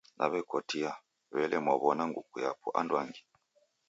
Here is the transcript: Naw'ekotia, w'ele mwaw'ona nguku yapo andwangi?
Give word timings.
Naw'ekotia, 0.17 0.91
w'ele 1.33 1.57
mwaw'ona 1.63 2.03
nguku 2.07 2.35
yapo 2.45 2.67
andwangi? 2.79 3.21